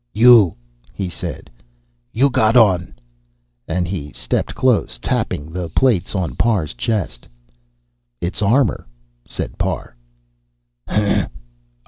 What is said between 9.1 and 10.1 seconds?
said Parr.